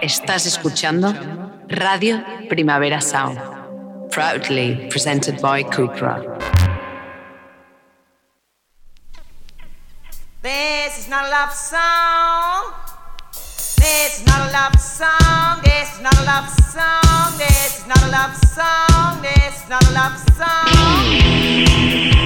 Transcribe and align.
Estás 0.00 0.46
escuchando 0.46 1.12
Radio 1.68 2.24
Primavera 2.48 3.00
Sound, 3.00 3.38
proudly 4.10 4.88
presented 4.90 5.40
by 5.40 5.64
Kukra. 5.64 6.22
This 10.40 10.98
is 10.98 11.08
not 11.08 11.24
a 11.24 11.30
love 11.30 11.52
song. 11.52 12.72
This 13.76 14.20
is 14.20 14.26
not 14.26 14.48
a 14.48 14.52
love 14.52 14.78
song. 14.78 15.60
This 15.64 15.92
is 15.94 16.00
not 16.00 16.14
a 16.14 16.24
love 16.24 16.48
song. 16.48 17.38
This 17.38 17.78
is 17.80 17.86
not 17.88 18.02
a 18.02 18.08
love 18.08 18.36
song. 18.36 19.22
This 19.22 19.62
is 19.62 19.68
not 19.68 19.82
a 19.82 19.92
love 19.92 20.16
song. 20.36 22.17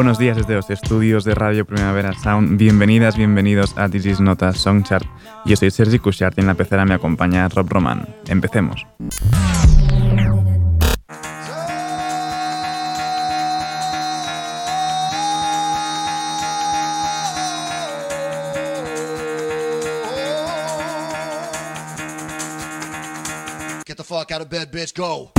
Buenos 0.00 0.16
días 0.16 0.38
desde 0.38 0.54
los 0.54 0.70
estudios 0.70 1.24
de 1.24 1.34
Radio 1.34 1.66
Primavera 1.66 2.14
Sound. 2.14 2.56
Bienvenidas, 2.56 3.18
bienvenidos 3.18 3.76
a 3.76 3.86
This 3.86 4.06
Is 4.06 4.18
Nota 4.18 4.54
Songchart. 4.54 5.06
Yo 5.44 5.56
soy 5.56 5.70
Sergi 5.70 5.98
Cushart 5.98 6.38
y 6.38 6.40
en 6.40 6.46
la 6.46 6.54
pecera 6.54 6.86
me 6.86 6.94
acompaña 6.94 7.46
Rob 7.50 7.68
Roman. 7.68 8.08
Empecemos. 8.26 8.86
Get 23.84 23.98
the 23.98 24.02
fuck 24.02 24.32
out 24.32 24.40
of 24.40 24.48
bed, 24.48 24.72
bitch, 24.72 24.94
go. 24.96 25.30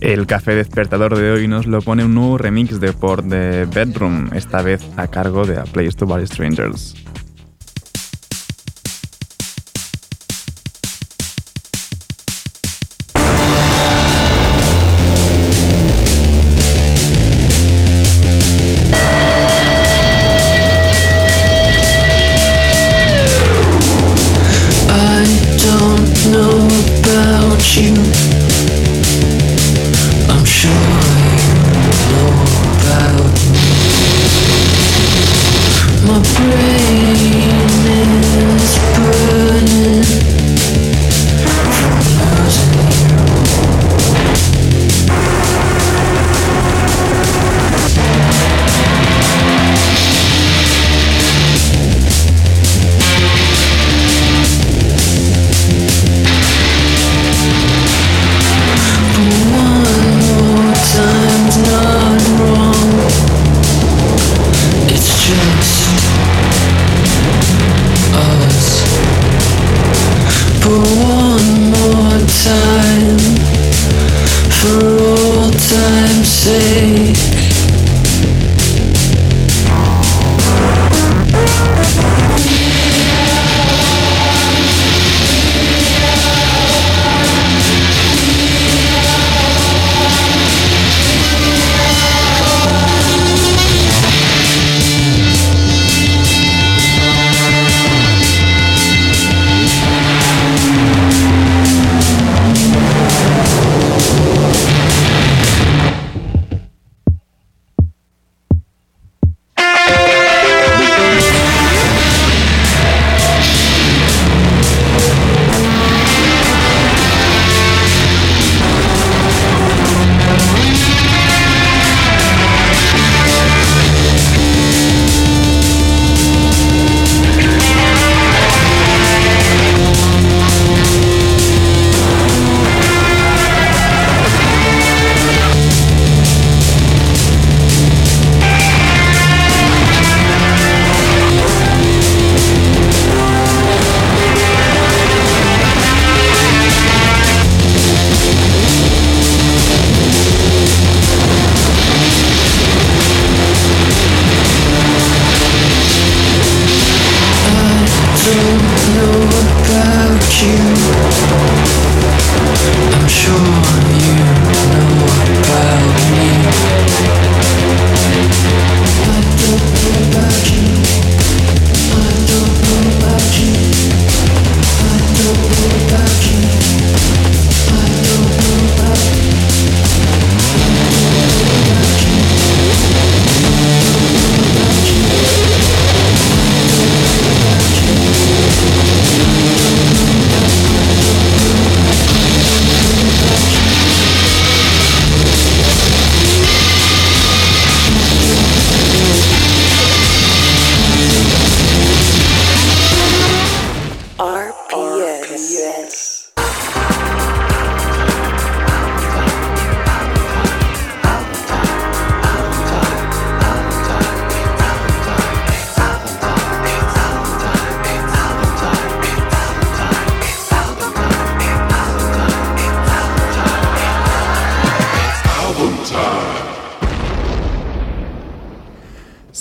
El 0.00 0.26
café 0.26 0.54
despertador 0.54 1.14
de 1.14 1.30
hoy 1.30 1.46
nos 1.46 1.66
lo 1.66 1.82
pone 1.82 2.06
un 2.06 2.14
nuevo 2.14 2.38
remix 2.38 2.80
de 2.80 2.94
Port 2.94 3.26
de 3.26 3.66
Bedroom, 3.66 4.30
esta 4.34 4.62
vez 4.62 4.80
a 4.96 5.08
cargo 5.08 5.44
de 5.44 5.58
A 5.58 5.64
Place 5.64 5.92
to 5.92 6.06
Buy 6.06 6.26
Strangers. 6.26 6.94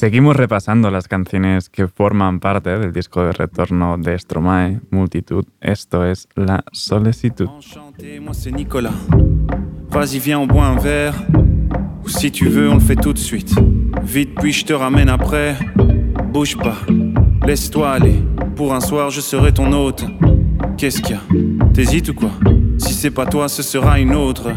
Seguimos 0.10 0.36
repasando 0.36 0.90
las 0.90 1.08
canciones 1.08 1.70
que 1.70 1.88
forman 1.88 2.40
parte 2.40 2.80
del 2.80 2.92
disco 2.92 3.22
de 3.22 3.32
retorno 3.32 3.96
de 3.96 4.18
Stromae, 4.18 4.82
Multitud. 4.90 5.46
Esto 5.62 6.04
es 6.04 6.28
La 6.34 6.64
Solicitud. 6.72 7.48
Enchanté, 7.48 8.20
moi 8.20 8.34
c'est 8.34 8.52
Nicolas. 8.52 8.96
Vas-y, 9.92 10.18
viens, 10.18 10.40
on 10.40 10.48
boit 10.48 10.66
un 10.66 10.80
verre. 10.80 11.14
Ou 12.04 12.10
si 12.10 12.32
tu 12.32 12.50
veux, 12.50 12.72
on 12.72 12.74
le 12.74 12.80
fait 12.80 12.96
tout 12.96 13.14
de 13.14 13.20
suite. 13.20 13.54
Vite, 14.02 14.34
puis 14.34 14.52
je 14.52 14.66
te 14.66 14.74
ramène 14.74 15.10
après. 15.10 15.56
Bouge 16.34 16.58
pas, 16.58 16.78
laisse-toi 17.46 17.92
aller. 17.92 18.20
Pour 18.56 18.74
un 18.74 18.82
soir, 18.82 19.12
je 19.12 19.22
serai 19.22 19.54
ton 19.54 19.72
hôte. 19.74 20.06
Qu'est-ce 20.76 21.04
qu'il 21.04 21.18
y 21.18 21.20
a? 21.20 21.68
T'hésites 21.72 22.10
ou 22.10 22.16
quoi? 22.16 22.32
Si 22.80 22.96
c'est 22.96 23.12
pas 23.12 23.28
toi, 23.28 23.48
ce 23.48 23.62
sera 23.62 24.00
une 24.00 24.16
autre. 24.16 24.50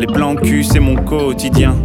Les 0.00 0.08
plans 0.08 0.34
cul, 0.34 0.64
c'est 0.64 0.80
mon 0.80 0.96
quotidien. 0.96 1.76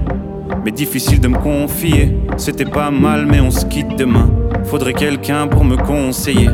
Mais 0.63 0.71
difficile 0.71 1.19
de 1.21 1.27
me 1.27 1.38
confier. 1.38 2.15
C'était 2.38 2.65
pas 2.65 2.91
mal, 2.91 3.25
mais 3.25 3.39
on 3.39 3.51
se 3.51 3.65
quitte 3.65 3.95
demain. 3.97 4.29
Faudrait 4.65 4.94
quelqu'un 4.94 5.47
pour 5.47 5.63
me 5.63 5.77
conseiller. 5.77 6.50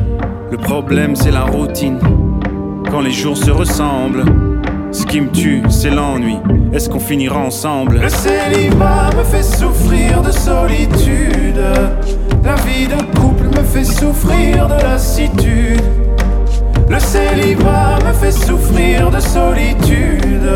Le 0.51 0.57
problème, 0.57 1.15
c'est 1.15 1.31
la 1.31 1.43
routine. 1.43 1.99
Quand 2.89 3.01
les 3.01 3.11
jours 3.11 3.37
se 3.37 3.51
ressemblent. 3.51 4.25
Ce 4.91 5.05
qui 5.05 5.19
me 5.19 5.29
tue, 5.29 5.61
c'est 5.69 5.89
l'ennui. 5.89 6.37
Est-ce 6.71 6.89
qu'on 6.89 6.99
finira 6.99 7.39
ensemble? 7.39 7.99
Le 7.99 8.09
célibat 8.09 9.09
me 9.17 9.23
fait 9.23 9.43
souffrir 9.43 10.21
de 10.21 10.31
solitude. 10.31 11.59
La 12.43 12.55
vie 12.55 12.87
de 12.87 13.19
couple 13.19 13.45
me 13.45 13.63
fait 13.63 13.83
souffrir 13.83 14.67
de 14.67 14.81
lassitude. 14.83 15.81
Le 16.87 16.99
célibat 16.99 17.99
me 18.05 18.13
fait 18.13 18.31
souffrir 18.31 19.09
de 19.09 19.19
solitude. 19.19 20.49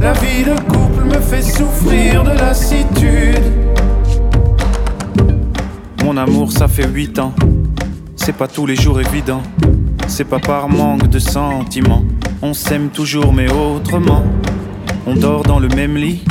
La 0.00 0.12
vie 0.14 0.44
de 0.44 0.58
couple 0.72 1.04
me 1.04 1.20
fait 1.20 1.42
souffrir 1.42 2.24
de 2.24 2.30
lassitude. 2.30 3.52
Mon 6.04 6.16
amour, 6.16 6.52
ça 6.52 6.68
fait 6.68 6.86
8 6.86 7.18
ans. 7.20 7.32
C'est 8.16 8.34
pas 8.36 8.48
tous 8.48 8.66
les 8.66 8.76
jours 8.76 9.00
évident. 9.00 9.42
C'est 10.06 10.24
pas 10.24 10.38
par 10.38 10.68
manque 10.68 11.08
de 11.08 11.18
sentiments. 11.18 12.04
On 12.42 12.52
s'aime 12.52 12.88
toujours, 12.88 13.32
mais 13.32 13.50
autrement. 13.50 14.22
On 15.06 15.14
dort 15.14 15.42
dans 15.44 15.60
le 15.60 15.68
même 15.68 15.96
lit, 15.96 16.24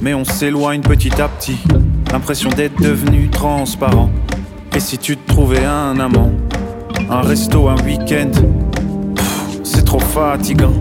mais 0.00 0.14
on 0.14 0.24
s'éloigne 0.24 0.80
petit 0.80 1.20
à 1.20 1.28
petit. 1.28 1.58
L'impression 2.10 2.50
d'être 2.50 2.80
devenu 2.80 3.28
transparent. 3.28 4.10
Et 4.74 4.80
si 4.80 4.98
tu 4.98 5.16
te 5.16 5.28
trouvais 5.32 5.64
un 5.64 5.98
amant, 6.00 6.32
un 7.12 7.20
resto, 7.20 7.68
un 7.68 7.76
week-end, 7.84 8.30
c'est 9.62 9.84
trop 9.84 9.98
fatigant. 9.98 10.72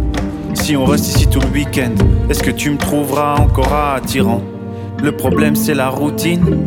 Si 0.53 0.77
on 0.77 0.85
reste 0.85 1.07
ici 1.09 1.27
tout 1.27 1.41
le 1.41 1.47
week-end, 1.47 1.91
est-ce 2.29 2.41
que 2.41 2.51
tu 2.51 2.69
me 2.69 2.77
trouveras 2.77 3.35
encore 3.35 3.73
attirant? 3.73 4.41
Le 5.03 5.11
problème, 5.11 5.55
c'est 5.55 5.73
la 5.73 5.89
routine. 5.89 6.57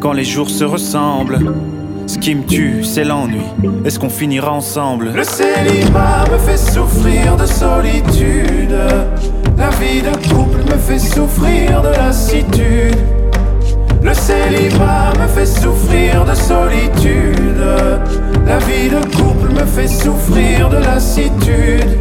Quand 0.00 0.12
les 0.12 0.24
jours 0.24 0.50
se 0.50 0.64
ressemblent, 0.64 1.38
ce 2.08 2.18
qui 2.18 2.34
me 2.34 2.44
tue, 2.44 2.82
c'est 2.82 3.04
l'ennui. 3.04 3.42
Est-ce 3.84 4.00
qu'on 4.00 4.08
finira 4.08 4.52
ensemble? 4.52 5.12
Le 5.14 5.24
célibat 5.24 6.24
me 6.32 6.38
fait 6.38 6.56
souffrir 6.56 7.36
de 7.36 7.46
solitude. 7.46 8.76
La 9.56 9.70
vie 9.70 10.02
de 10.02 10.16
couple 10.28 10.64
me 10.68 10.78
fait 10.78 10.98
souffrir 10.98 11.80
de 11.82 11.88
lassitude. 11.90 12.96
Le 14.06 14.14
célibat 14.14 15.12
me 15.20 15.26
fait 15.26 15.46
souffrir 15.46 16.24
de 16.24 16.32
solitude. 16.32 17.66
La 18.46 18.58
vie 18.58 18.88
de 18.88 19.00
couple 19.16 19.52
me 19.52 19.66
fait 19.66 19.88
souffrir 19.88 20.68
de 20.68 20.76
lassitude. 20.76 21.98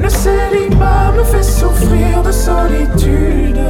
Le 0.00 0.08
célibat 0.08 1.12
me 1.16 1.22
fait 1.22 1.44
souffrir 1.44 2.20
de 2.24 2.32
solitude. 2.32 3.60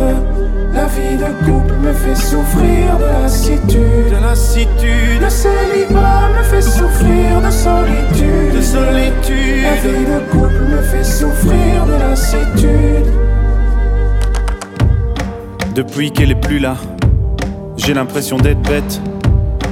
La 0.73 0.87
vie 0.87 1.19
de 1.19 1.44
couple 1.44 1.75
me 1.82 1.93
fait 1.93 2.14
souffrir 2.14 2.96
de 2.99 3.23
lassitude. 3.23 4.11
De 4.11 4.23
lassitude, 4.23 5.20
Le 5.20 5.29
célibat 5.29 6.31
me 6.38 6.43
fait 6.44 6.62
souffrir 6.62 7.43
de 7.44 7.50
solitude. 7.50 8.55
de 8.56 8.61
solitude. 8.62 9.64
La 9.64 9.75
vie 9.82 10.06
de 10.06 10.19
couple 10.32 10.64
me 10.70 10.81
fait 10.81 11.05
souffrir 11.05 11.85
de 11.85 11.93
lassitude. 11.93 13.12
Depuis 15.75 16.11
qu'elle 16.11 16.31
est 16.31 16.41
plus 16.41 16.61
là, 16.61 16.76
j'ai 17.84 17.92
l'impression 17.92 18.38
d'être 18.38 18.62
bête. 18.62 19.00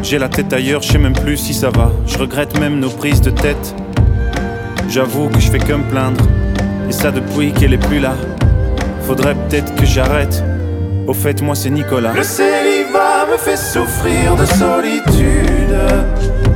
J'ai 0.02 0.18
la 0.18 0.28
tête 0.28 0.52
ailleurs, 0.52 0.82
je 0.82 0.92
sais 0.92 0.98
même 0.98 1.14
plus 1.14 1.38
si 1.38 1.54
ça 1.54 1.70
va. 1.70 1.90
Je 2.06 2.18
regrette 2.18 2.58
même 2.60 2.78
nos 2.78 2.90
prises 2.90 3.22
de 3.22 3.30
tête. 3.30 3.74
J'avoue 4.90 5.28
que 5.28 5.40
je 5.40 5.50
fais 5.50 5.58
que 5.58 5.72
me 5.72 5.84
plaindre. 5.84 6.22
Et 6.90 6.92
ça 6.92 7.10
depuis 7.10 7.52
qu'elle 7.52 7.72
est 7.72 7.86
plus 7.86 8.00
là. 8.00 8.12
Faudrait 9.06 9.34
peut-être 9.34 9.74
que 9.76 9.86
j'arrête. 9.86 10.44
Au 11.06 11.14
fait, 11.14 11.40
moi 11.40 11.54
c'est 11.54 11.70
Nicolas. 11.70 12.12
Le 12.12 12.22
célibat 12.22 13.26
me 13.32 13.38
fait 13.38 13.56
souffrir 13.56 14.36
de 14.36 14.44
solitude. 14.44 15.74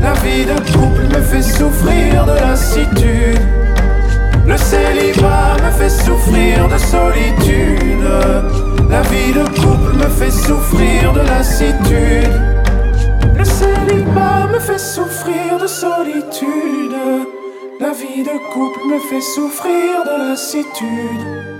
La 0.02 0.12
vie 0.12 0.44
de 0.44 0.72
couple 0.72 1.06
me 1.08 1.22
fait 1.22 1.42
souffrir 1.42 2.26
de 2.26 2.32
lassitude. 2.32 3.40
Le 4.46 4.56
célibat 4.58 5.56
me 5.64 5.70
fait 5.70 5.88
souffrir 5.88 6.68
de 6.68 6.76
solitude. 6.76 8.65
La 8.88 9.02
vie 9.02 9.32
de 9.32 9.44
couple 9.60 9.96
me 9.96 10.08
fait 10.08 10.30
souffrir 10.30 11.12
de 11.12 11.20
lassitude. 11.20 12.30
Le 13.36 13.44
célibat 13.44 14.46
me 14.46 14.60
fait 14.60 14.78
souffrir 14.78 15.58
de 15.58 15.66
solitude. 15.66 16.94
La 17.80 17.92
vie 17.92 18.22
de 18.22 18.38
couple 18.52 18.80
me 18.88 18.98
fait 18.98 19.20
souffrir 19.20 20.04
de 20.04 20.30
lassitude. 20.30 21.56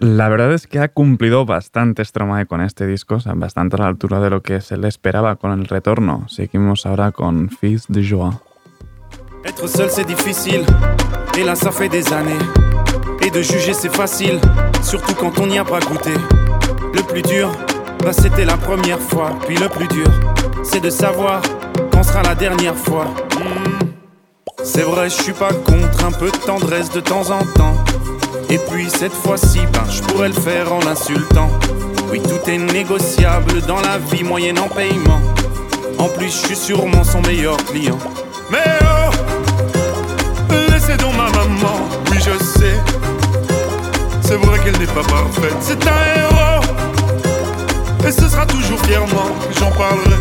La 0.00 0.28
verdad 0.28 0.52
es 0.52 0.66
que 0.66 0.78
ha 0.78 0.88
cumplido 0.88 1.46
bastante 1.46 2.04
Stromae 2.04 2.46
con 2.46 2.60
este 2.60 2.86
disco, 2.86 3.16
o 3.16 3.20
sea, 3.20 3.34
bastante 3.34 3.76
a 3.76 3.80
la 3.80 3.86
altura 3.88 4.20
de 4.20 4.30
lo 4.30 4.42
que 4.42 4.60
se 4.60 4.76
le 4.76 4.88
esperaba 4.88 5.36
con 5.36 5.52
el 5.52 5.66
retorno. 5.66 6.26
Seguimos 6.28 6.86
ahora 6.86 7.12
con 7.12 7.48
Fils 7.48 7.86
de 7.88 8.02
Joie. 8.02 8.40
Être 9.44 9.68
seul 9.68 9.88
c'est 9.88 10.04
difficile, 10.04 10.66
et 11.38 11.44
là 11.44 11.54
ça 11.54 11.70
fait 11.70 11.88
des 11.88 12.12
années. 12.12 12.38
De 13.36 13.42
juger 13.42 13.74
c'est 13.74 13.94
facile, 13.94 14.40
surtout 14.82 15.12
quand 15.14 15.38
on 15.38 15.46
n'y 15.46 15.58
a 15.58 15.64
pas 15.64 15.78
goûté. 15.80 16.12
Le 16.94 17.02
plus 17.02 17.20
dur, 17.20 17.52
bah 18.02 18.14
c'était 18.14 18.46
la 18.46 18.56
première 18.56 18.98
fois. 18.98 19.38
Puis 19.46 19.56
le 19.56 19.68
plus 19.68 19.86
dur, 19.88 20.06
c'est 20.62 20.80
de 20.80 20.88
savoir 20.88 21.42
quand 21.92 22.02
sera 22.02 22.22
la 22.22 22.34
dernière 22.34 22.74
fois. 22.74 23.04
Hmm. 23.34 23.90
C'est 24.64 24.84
vrai, 24.84 25.10
je 25.10 25.22
suis 25.22 25.34
pas 25.34 25.52
contre 25.52 26.06
un 26.06 26.12
peu 26.12 26.30
de 26.30 26.36
tendresse 26.46 26.90
de 26.92 27.00
temps 27.00 27.30
en 27.30 27.44
temps. 27.58 27.76
Et 28.48 28.56
puis 28.56 28.88
cette 28.88 29.12
fois-ci, 29.12 29.60
ben 29.70 29.84
je 29.90 30.00
pourrais 30.00 30.28
le 30.28 30.34
faire 30.34 30.72
en 30.72 30.78
l'insultant. 30.78 31.50
Oui, 32.10 32.22
tout 32.22 32.50
est 32.50 32.56
négociable 32.56 33.60
dans 33.68 33.82
la 33.82 33.98
vie 33.98 34.24
moyennant 34.24 34.68
paiement. 34.68 35.20
En 35.98 36.08
plus, 36.08 36.28
je 36.28 36.46
suis 36.46 36.56
sûrement 36.56 37.04
son 37.04 37.20
meilleur 37.20 37.58
client. 37.66 37.98
Mais 38.50 38.78
oh, 38.80 39.10
laissez 40.72 40.96
donc 40.96 41.12
ma 41.18 41.28
maman, 41.38 41.86
oui 42.10 42.16
je 42.16 42.42
sais. 42.42 42.95
C'est 44.28 44.34
vrai 44.34 44.58
qu'elle 44.58 44.76
n'est 44.76 44.86
pas 44.86 45.04
parfaite, 45.04 45.54
c'est 45.60 45.86
un 45.86 46.02
héros. 46.18 46.64
Et 48.04 48.10
ce 48.10 48.28
sera 48.28 48.44
toujours 48.44 48.80
fièrement 48.80 49.30
que 49.48 49.60
j'en 49.60 49.70
parlerai, 49.70 50.16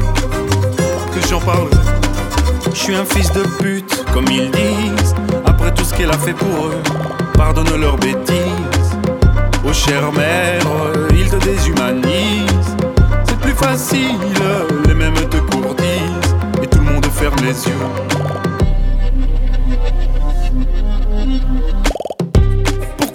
que 1.12 1.28
j'en 1.28 1.40
parlerai. 1.40 1.72
Je 2.72 2.78
suis 2.78 2.96
un 2.96 3.04
fils 3.04 3.32
de 3.32 3.42
pute, 3.60 4.06
comme 4.14 4.28
ils 4.28 4.52
disent. 4.52 5.16
Après 5.44 5.74
tout 5.74 5.84
ce 5.84 5.96
qu'elle 5.96 6.12
a 6.12 6.18
fait 6.20 6.34
pour 6.34 6.68
eux, 6.68 6.84
pardonne 7.34 7.82
leurs 7.82 7.98
bêtises. 7.98 8.92
Oh 9.68 9.74
chère 9.74 10.12
mère, 10.12 10.62
ils 11.10 11.28
te 11.28 11.38
déshumanisent. 11.38 12.78
C'est 13.28 13.40
plus 13.40 13.54
facile, 13.54 14.20
les 14.88 14.94
mêmes 14.94 15.16
te 15.16 15.38
courtisent. 15.38 16.36
Et 16.62 16.68
tout 16.68 16.78
le 16.78 16.92
monde 16.92 17.08
ferme 17.08 17.38
les 17.42 17.68
yeux. 17.68 18.35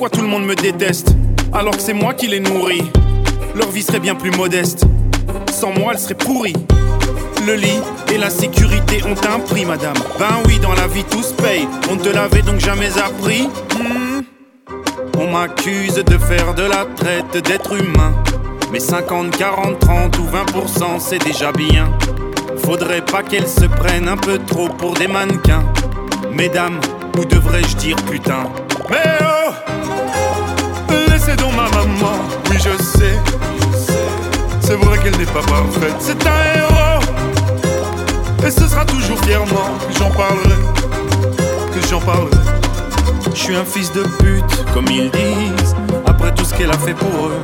Pourquoi 0.01 0.19
tout 0.19 0.25
le 0.25 0.33
monde 0.33 0.47
me 0.47 0.55
déteste 0.55 1.15
alors 1.53 1.77
que 1.77 1.83
c'est 1.83 1.93
moi 1.93 2.15
qui 2.15 2.27
les 2.27 2.41
nourris 2.41 2.91
Leur 3.55 3.69
vie 3.69 3.83
serait 3.83 4.01
bien 4.01 4.15
plus 4.15 4.31
modeste. 4.31 4.87
Sans 5.53 5.79
moi, 5.79 5.93
elle 5.93 5.99
serait 5.99 6.15
pourrie. 6.15 6.57
Le 7.47 7.53
lit 7.53 7.83
et 8.11 8.17
la 8.17 8.31
sécurité 8.31 9.03
ont 9.05 9.29
un 9.31 9.41
prix, 9.41 9.67
madame. 9.67 9.93
Ben 10.19 10.41
oui, 10.47 10.59
dans 10.59 10.73
la 10.73 10.87
vie 10.87 11.05
tout 11.05 11.23
se 11.23 11.35
paye. 11.35 11.69
On 11.91 11.97
ne 11.97 12.01
te 12.01 12.09
l'avait 12.09 12.41
donc 12.41 12.61
jamais 12.61 12.89
appris. 12.97 13.43
Hmm. 13.77 14.23
On 15.19 15.31
m'accuse 15.31 15.97
de 15.97 16.17
faire 16.17 16.55
de 16.55 16.63
la 16.63 16.87
traite 16.97 17.45
d'êtres 17.47 17.75
humains. 17.75 18.15
Mais 18.73 18.81
50, 18.81 19.37
40, 19.37 19.81
30 19.81 20.19
ou 20.19 20.23
20%, 20.23 20.99
c'est 20.99 21.23
déjà 21.23 21.53
bien. 21.53 21.91
Faudrait 22.65 23.05
pas 23.05 23.23
qu'elles 23.23 23.47
se 23.47 23.67
prennent 23.67 24.09
un 24.09 24.17
peu 24.17 24.39
trop 24.47 24.71
pour 24.71 24.95
des 24.95 25.09
mannequins. 25.09 25.71
Mesdames, 26.33 26.81
ou 27.19 27.27
devrais-je 27.27 27.77
dire 27.77 27.97
putain? 28.11 28.45
Oh 28.89 29.40
Laissez 31.31 31.43
donc 31.43 31.55
ma 31.55 31.69
maman, 31.79 32.19
oui 32.51 32.57
je 32.59 32.83
sais. 32.83 33.17
C'est 34.61 34.75
vrai 34.75 34.99
qu'elle 34.99 35.17
n'est 35.17 35.27
pas 35.27 35.43
parfaite, 35.43 35.95
c'est 36.01 36.27
un 36.27 36.59
héros. 36.59 37.01
Et 38.45 38.51
ce 38.51 38.67
sera 38.67 38.85
toujours 38.85 39.19
fièrement 39.25 39.79
que 39.89 39.97
j'en 39.97 40.11
parlerai, 40.11 40.57
que 41.73 41.89
j'en 41.89 42.01
parlerai. 42.01 42.31
Je 43.33 43.39
suis 43.39 43.55
un 43.55 43.65
fils 43.65 43.93
de 43.93 44.03
pute, 44.19 44.65
comme 44.75 44.87
ils 44.89 45.11
disent. 45.11 45.77
Après 46.05 46.35
tout 46.35 46.45
ce 46.45 46.53
qu'elle 46.53 46.71
a 46.71 46.79
fait 46.79 46.95
pour 46.95 47.29
eux, 47.29 47.43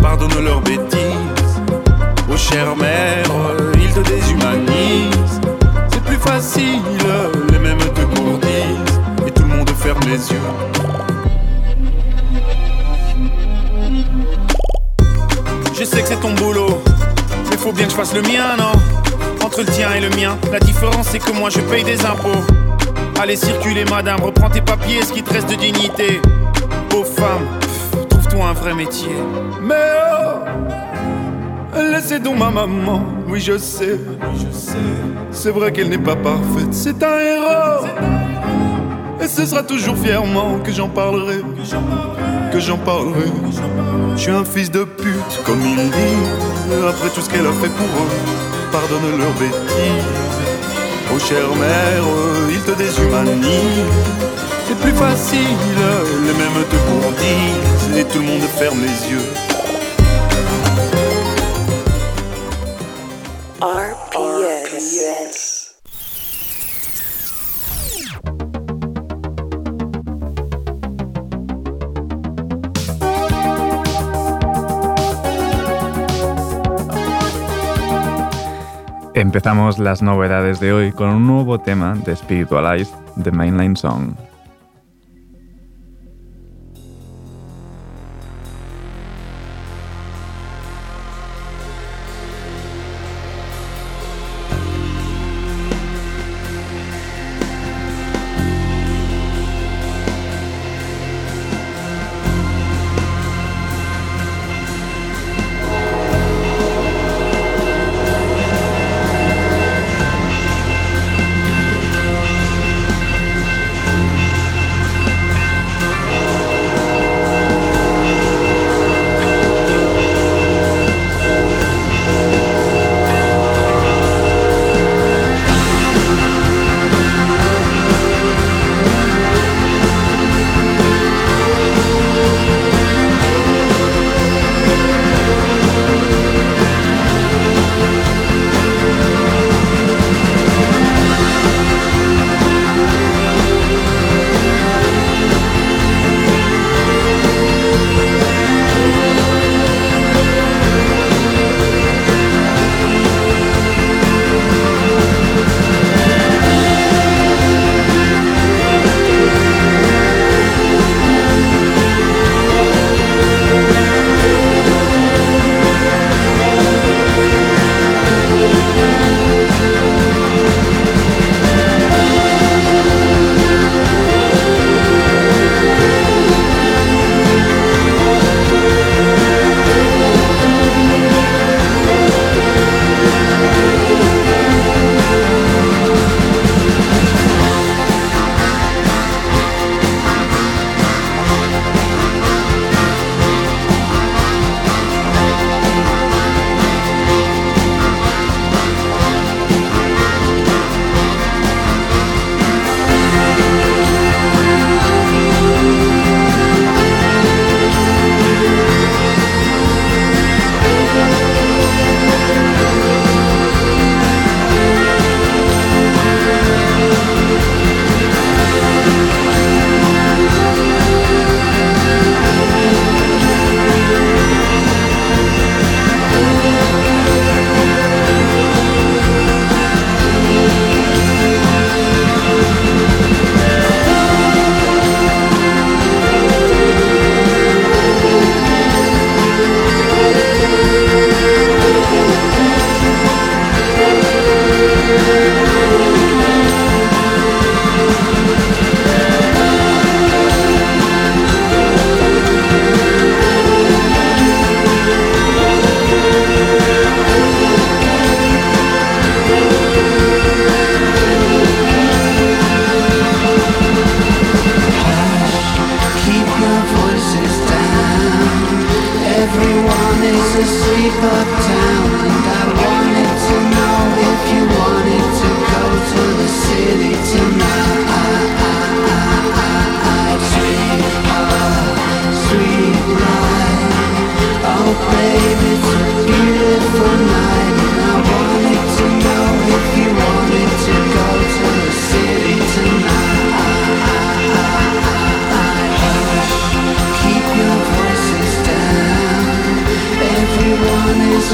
pardonne 0.00 0.44
leurs 0.44 0.60
bêtises. 0.60 1.60
Oh 2.30 2.36
chère 2.36 2.76
mère, 2.76 3.24
il 3.74 3.92
te 3.92 4.00
déshumanise. 4.08 5.40
C'est 5.90 6.04
plus 6.04 6.18
facile, 6.18 6.82
les 7.50 7.58
mêmes 7.58 7.78
te 7.78 8.02
courtisent. 8.02 9.00
Et 9.26 9.30
tout 9.32 9.42
le 9.42 9.48
monde 9.48 9.70
ferme 9.70 10.00
les 10.06 10.30
yeux. 10.30 10.73
Je 15.84 15.90
sais 15.90 16.00
que 16.00 16.08
c'est 16.08 16.20
ton 16.20 16.32
boulot, 16.32 16.82
mais 17.50 17.58
faut 17.58 17.70
bien 17.70 17.84
que 17.84 17.90
je 17.90 17.94
fasse 17.94 18.14
le 18.14 18.22
mien, 18.22 18.56
non? 18.56 18.72
Entre 19.44 19.60
le 19.60 19.66
tien 19.66 19.92
et 19.92 20.00
le 20.00 20.08
mien, 20.16 20.38
la 20.50 20.58
différence 20.58 21.08
c'est 21.08 21.18
que 21.18 21.30
moi 21.32 21.50
je 21.50 21.60
paye 21.60 21.84
des 21.84 22.06
impôts. 22.06 22.30
Allez 23.20 23.36
circuler 23.36 23.84
madame, 23.84 24.22
reprends 24.22 24.48
tes 24.48 24.62
papiers, 24.62 25.02
ce 25.02 25.12
qui 25.12 25.22
te 25.22 25.30
reste 25.30 25.50
de 25.50 25.56
dignité. 25.56 26.22
Pauvre 26.88 27.04
femme, 27.04 27.46
trouve-toi 28.08 28.46
un 28.46 28.52
vrai 28.54 28.72
métier. 28.72 29.12
Mais 29.60 29.74
oh, 31.76 31.78
laissez 31.92 32.18
donc 32.18 32.38
ma 32.38 32.48
maman, 32.48 33.04
oui 33.28 33.40
je 33.40 33.58
sais, 33.58 34.00
je 34.36 34.56
sais. 34.56 34.78
C'est 35.32 35.50
vrai 35.50 35.70
qu'elle 35.70 35.90
n'est 35.90 35.98
pas 35.98 36.16
parfaite, 36.16 36.72
c'est 36.72 37.02
un 37.02 37.18
héros. 37.20 37.86
Et 39.20 39.28
ce 39.28 39.44
sera 39.44 39.62
toujours 39.62 39.98
fièrement 39.98 40.60
que 40.64 40.72
j'en 40.72 40.88
parlerai, 40.88 41.40
que 41.40 41.62
j'en 42.60 42.78
parlerai. 42.78 43.30
Je 44.16 44.20
suis 44.20 44.30
un 44.30 44.44
fils 44.44 44.70
de 44.70 44.84
pute, 44.84 45.40
comme 45.44 45.60
ils 45.64 45.76
disent, 45.76 46.88
après 46.88 47.08
tout 47.10 47.20
ce 47.20 47.30
qu'elle 47.30 47.46
a 47.46 47.52
fait 47.52 47.68
pour 47.68 47.86
eux, 47.86 48.10
pardonne 48.70 49.18
leurs 49.18 49.32
bêtises. 49.34 50.04
Oh 51.12 51.18
chère 51.18 51.54
mère, 51.56 52.04
il 52.50 52.60
te 52.60 52.72
déshumanise. 52.78 53.84
C'est 54.66 54.78
plus 54.78 54.92
facile, 54.92 55.38
les 56.26 56.32
mêmes 56.32 56.64
te 56.70 56.76
courtisent 56.76 57.98
et 57.98 58.04
tout 58.04 58.18
le 58.20 58.26
monde 58.26 58.48
ferme 58.58 58.80
les 58.80 59.10
yeux. 59.12 59.53
Empezamos 79.14 79.78
las 79.78 80.02
novedades 80.02 80.58
de 80.58 80.72
hoy 80.72 80.90
con 80.90 81.08
un 81.08 81.24
nuevo 81.24 81.60
tema 81.60 81.94
de 81.94 82.16
Spiritualized, 82.16 82.92
The 83.22 83.30
Mainline 83.30 83.76
Song. 83.76 84.16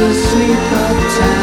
asleep 0.02 0.56
uptown. 0.72 1.39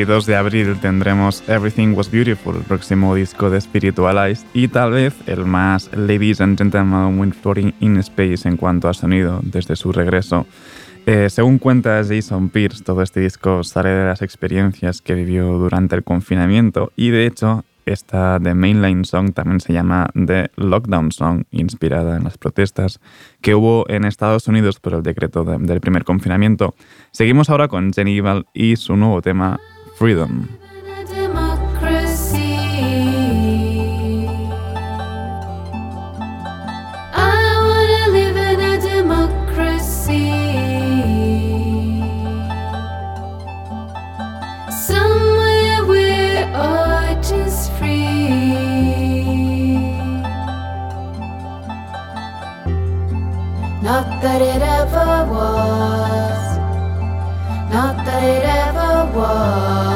22 0.00 0.24
de 0.24 0.36
abril 0.36 0.78
tendremos 0.80 1.46
Everything 1.46 1.88
Was 1.94 2.10
Beautiful, 2.10 2.56
el 2.56 2.62
próximo 2.62 3.14
disco 3.14 3.50
de 3.50 3.60
Spiritualized, 3.60 4.46
y 4.54 4.66
tal 4.68 4.92
vez 4.92 5.14
el 5.26 5.44
más 5.44 5.90
Ladies 5.92 6.40
and 6.40 6.56
Gentlemen 6.56 7.34
Floating 7.34 7.74
in 7.80 7.98
Space 7.98 8.48
en 8.48 8.56
cuanto 8.56 8.88
a 8.88 8.94
sonido 8.94 9.40
desde 9.42 9.76
su 9.76 9.92
regreso. 9.92 10.46
Eh, 11.04 11.28
según 11.28 11.58
cuenta 11.58 12.02
Jason 12.02 12.48
Pierce, 12.48 12.82
todo 12.82 13.02
este 13.02 13.20
disco 13.20 13.62
sale 13.62 13.90
de 13.90 14.06
las 14.06 14.22
experiencias 14.22 15.02
que 15.02 15.12
vivió 15.12 15.58
durante 15.58 15.96
el 15.96 16.02
confinamiento 16.02 16.92
y 16.96 17.10
de 17.10 17.26
hecho 17.26 17.66
esta 17.84 18.38
The 18.42 18.54
Mainline 18.54 19.04
Song 19.04 19.34
también 19.34 19.60
se 19.60 19.74
llama 19.74 20.08
The 20.14 20.50
Lockdown 20.56 21.12
Song, 21.12 21.42
inspirada 21.50 22.16
en 22.16 22.24
las 22.24 22.38
protestas 22.38 23.00
que 23.42 23.54
hubo 23.54 23.84
en 23.90 24.06
Estados 24.06 24.48
Unidos 24.48 24.80
por 24.80 24.94
el 24.94 25.02
decreto 25.02 25.44
del 25.44 25.80
primer 25.80 26.04
confinamiento. 26.04 26.74
Seguimos 27.10 27.50
ahora 27.50 27.68
con 27.68 27.92
Jenny 27.92 28.22
y 28.54 28.76
su 28.76 28.96
nuevo 28.96 29.20
tema 29.20 29.60
Freedom. 30.00 30.48
Not 53.82 54.22
that 54.22 54.40
it 54.40 54.62
ever 54.62 55.30
was. 55.30 56.40
Not 57.72 58.04
that 58.04 58.22
it 58.24 58.44
ever 58.44 59.16
was. 59.16 59.89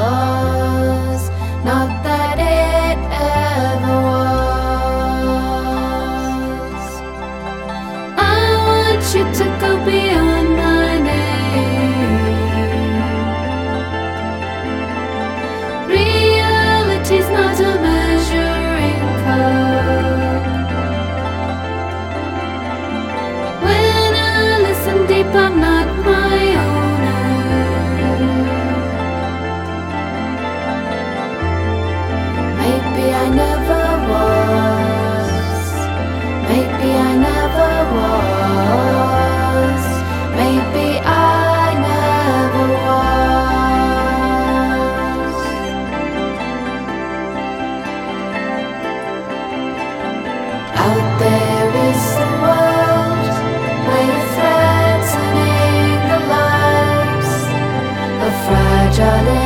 Johnny. 58.96 59.43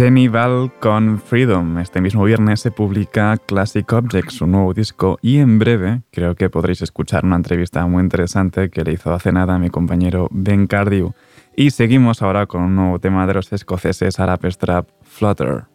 Jenny 0.00 0.28
Val 0.28 0.72
con 0.80 1.18
Freedom. 1.18 1.78
Este 1.78 2.00
mismo 2.00 2.24
viernes 2.24 2.60
se 2.60 2.70
publica 2.70 3.36
Classic 3.36 3.92
Objects, 3.92 4.32
su 4.32 4.46
nuevo 4.46 4.72
disco, 4.72 5.18
y 5.20 5.40
en 5.40 5.58
breve 5.58 6.00
creo 6.10 6.34
que 6.34 6.48
podréis 6.48 6.80
escuchar 6.80 7.26
una 7.26 7.36
entrevista 7.36 7.84
muy 7.84 8.02
interesante 8.02 8.70
que 8.70 8.82
le 8.82 8.94
hizo 8.94 9.12
hace 9.12 9.30
nada 9.30 9.56
a 9.56 9.58
mi 9.58 9.68
compañero 9.68 10.28
Ben 10.30 10.66
Cardew. 10.66 11.12
Y 11.54 11.72
seguimos 11.72 12.22
ahora 12.22 12.46
con 12.46 12.62
un 12.62 12.76
nuevo 12.76 12.98
tema 12.98 13.26
de 13.26 13.34
los 13.34 13.52
escoceses 13.52 14.18
Arab 14.18 14.50
Strap, 14.50 14.88
Flutter. 15.02 15.69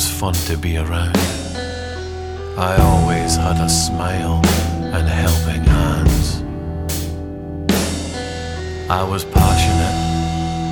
Was 0.00 0.08
fun 0.18 0.32
to 0.32 0.56
be 0.56 0.78
around. 0.78 1.14
I 2.56 2.74
always 2.80 3.36
had 3.36 3.58
a 3.60 3.68
smile 3.68 4.40
and 4.96 5.06
helping 5.06 5.62
hands. 5.62 6.42
I 8.88 9.02
was 9.02 9.26
passionate, 9.26 9.98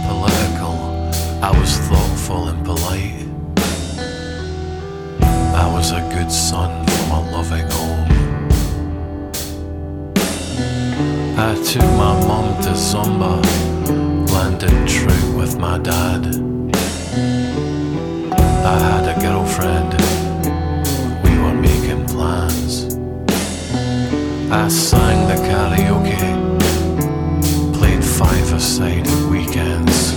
political. 0.08 0.76
I 1.42 1.50
was 1.60 1.76
thoughtful 1.88 2.48
and 2.48 2.64
polite. 2.64 3.26
I 5.62 5.66
was 5.74 5.90
a 5.92 6.00
good 6.14 6.32
son 6.32 6.86
from 6.86 7.10
a 7.18 7.20
loving 7.30 7.68
home. 7.76 8.08
I 11.36 11.52
took 11.70 11.88
my 12.02 12.14
mum 12.26 12.62
to 12.62 12.70
Zumba, 12.70 13.34
landed 14.32 14.88
trout 14.88 15.36
with 15.36 15.58
my 15.58 15.76
dad. 15.76 16.57
I 18.68 18.78
had 18.78 19.16
a 19.16 19.18
girlfriend, 19.18 19.94
we 21.24 21.32
were 21.38 21.54
making 21.54 22.04
plans. 22.06 22.84
I 24.52 24.68
sang 24.68 25.26
the 25.26 25.36
karaoke, 25.48 26.20
played 27.72 28.04
five-a-side 28.04 29.06
at 29.08 29.30
weekends. 29.30 30.12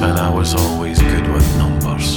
And 0.00 0.16
I 0.16 0.30
was 0.32 0.54
always 0.54 1.02
good 1.02 1.26
with 1.32 1.56
numbers. 1.58 2.15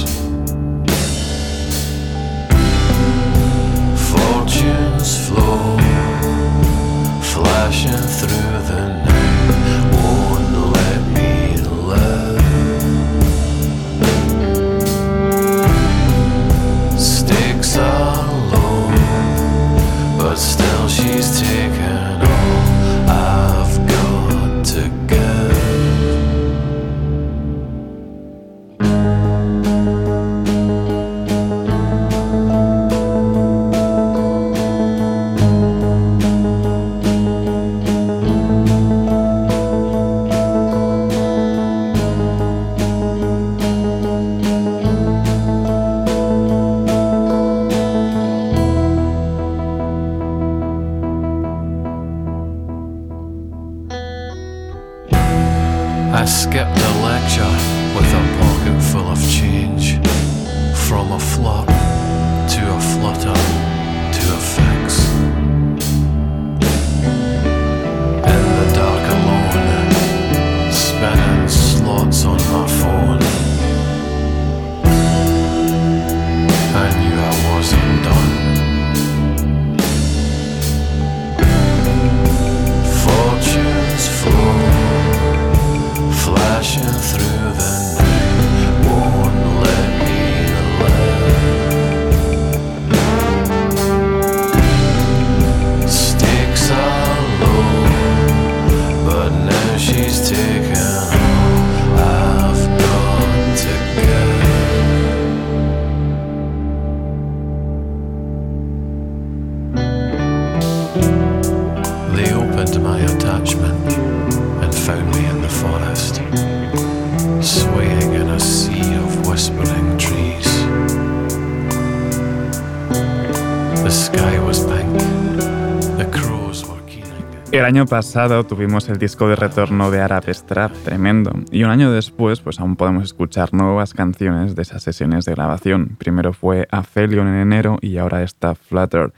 El 127.60 127.66
año 127.66 127.84
pasado 127.84 128.42
tuvimos 128.44 128.88
el 128.88 128.96
disco 128.96 129.28
de 129.28 129.36
retorno 129.36 129.90
de 129.90 130.00
Arab 130.00 130.24
Strap, 130.32 130.72
tremendo, 130.82 131.30
y 131.50 131.62
un 131.62 131.68
año 131.68 131.92
después 131.92 132.40
pues 132.40 132.58
aún 132.58 132.74
podemos 132.74 133.04
escuchar 133.04 133.52
nuevas 133.52 133.92
canciones 133.92 134.56
de 134.56 134.62
esas 134.62 134.82
sesiones 134.82 135.26
de 135.26 135.34
grabación. 135.34 135.94
Primero 135.98 136.32
fue 136.32 136.66
Aphelion 136.70 137.28
en 137.28 137.34
enero 137.34 137.76
y 137.82 137.98
ahora 137.98 138.22
está 138.22 138.54
Flutter. 138.54 139.12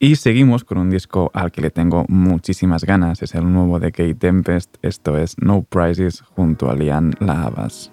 Y 0.00 0.16
seguimos 0.16 0.64
con 0.64 0.78
un 0.78 0.90
disco 0.90 1.30
al 1.34 1.52
que 1.52 1.60
le 1.60 1.70
tengo 1.70 2.04
muchísimas 2.08 2.82
ganas, 2.82 3.22
es 3.22 3.36
el 3.36 3.52
nuevo 3.52 3.78
de 3.78 3.92
Kate 3.92 4.16
Tempest, 4.16 4.74
esto 4.82 5.16
es 5.16 5.36
No 5.38 5.62
Prizes 5.62 6.22
junto 6.22 6.68
a 6.68 6.74
Lian 6.74 7.12
Lahavas. 7.20 7.92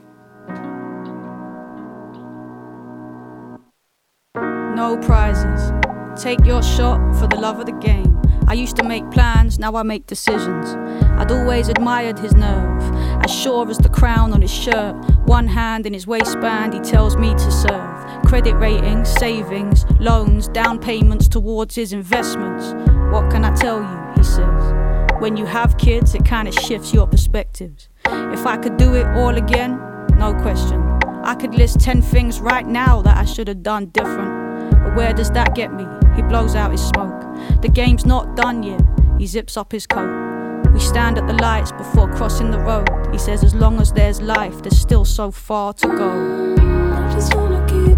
No 4.76 5.00
prizes. 5.00 5.72
Take 6.16 6.44
your 6.44 6.64
shot 6.64 7.00
for 7.14 7.28
the 7.28 7.40
love 7.40 7.60
of 7.60 7.66
the 7.66 7.88
game. 7.88 8.21
I 8.52 8.56
used 8.56 8.76
to 8.76 8.84
make 8.84 9.10
plans, 9.12 9.60
now 9.60 9.78
I 9.78 9.84
make 9.84 10.08
decisions. 10.08 10.76
I'd 11.18 11.32
always 11.32 11.70
admired 11.70 12.20
his 12.20 12.34
nerve, 12.34 12.84
as 13.24 13.32
sure 13.32 13.70
as 13.70 13.78
the 13.78 13.88
crown 13.88 14.34
on 14.34 14.42
his 14.42 14.54
shirt. 14.54 14.94
One 15.26 15.48
hand 15.48 15.86
in 15.86 15.94
his 15.94 16.06
waistband, 16.06 16.74
he 16.74 16.82
tells 16.82 17.16
me 17.16 17.34
to 17.34 17.50
serve. 17.50 18.26
Credit 18.26 18.54
ratings, 18.56 19.08
savings, 19.08 19.86
loans, 20.02 20.50
down 20.50 20.80
payments 20.80 21.30
towards 21.30 21.76
his 21.76 21.94
investments. 21.94 22.74
What 23.14 23.32
can 23.32 23.46
I 23.46 23.56
tell 23.56 23.80
you? 23.80 24.14
He 24.18 24.24
says. 24.26 25.22
When 25.22 25.38
you 25.38 25.46
have 25.46 25.78
kids, 25.78 26.14
it 26.14 26.26
kind 26.26 26.50
of 26.50 26.54
shifts 26.54 26.94
your 26.94 27.08
perspectives. 27.08 27.88
If 28.06 28.46
I 28.46 28.58
could 28.58 28.76
do 28.76 28.96
it 28.96 29.06
all 29.16 29.38
again, 29.38 29.78
no 30.18 30.34
question. 30.42 30.82
I 31.24 31.36
could 31.36 31.56
list 31.56 31.80
10 31.80 32.02
things 32.02 32.42
right 32.42 32.68
now 32.68 33.02
that 33.04 33.16
I 33.16 33.24
should 33.24 33.48
have 33.48 33.64
done 33.64 33.86
different. 33.86 34.72
But 34.72 34.98
where 34.98 35.14
does 35.14 35.32
that 35.32 35.56
get 35.56 35.72
me? 35.74 35.86
He 36.15 36.21
blows 36.21 36.56
out 36.56 36.71
his 36.71 36.82
smoke. 36.82 37.21
The 37.62 37.69
game's 37.69 38.06
not 38.06 38.36
done 38.36 38.63
yet. 38.63 38.82
He 39.17 39.28
zips 39.28 39.58
up 39.58 39.71
his 39.71 39.86
coat. 39.88 40.10
We 40.74 40.80
stand 40.80 41.17
at 41.17 41.28
the 41.28 41.34
lights 41.34 41.71
before 41.71 42.12
crossing 42.13 42.52
the 42.52 42.60
road. 42.60 42.88
He 43.12 43.17
says, 43.17 43.43
as 43.43 43.54
long 43.54 43.80
as 43.80 43.91
there's 43.91 44.21
life, 44.21 44.62
there's 44.62 44.80
still 44.80 45.06
so 45.06 45.32
far 45.32 45.74
to 45.74 45.88
go. 45.88 46.56
I 46.93 47.13
just 47.13 47.36
wanna 47.36 47.65
keep 47.67 47.97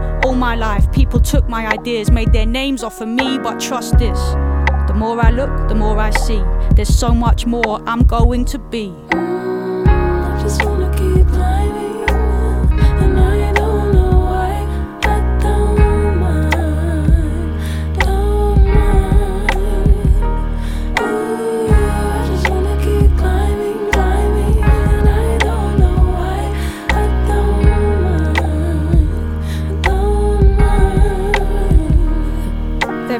All 0.23 0.35
my 0.35 0.55
life, 0.55 0.91
people 0.91 1.19
took 1.19 1.49
my 1.49 1.67
ideas, 1.67 2.11
made 2.11 2.31
their 2.31 2.45
names 2.45 2.83
off 2.83 3.01
of 3.01 3.07
me, 3.07 3.39
but 3.39 3.59
trust 3.59 3.97
this. 3.97 4.19
The 4.87 4.93
more 4.95 5.19
I 5.19 5.31
look, 5.31 5.67
the 5.67 5.73
more 5.75 5.97
I 5.97 6.11
see. 6.11 6.41
There's 6.75 6.95
so 6.95 7.13
much 7.13 7.47
more 7.47 7.81
I'm 7.87 8.03
going 8.03 8.45
to 8.45 8.59
be. 8.59 8.93
I 9.11 10.39
just 10.43 10.63
wanna 10.63 10.89
keep 10.91 11.27
climbing, 11.27 11.90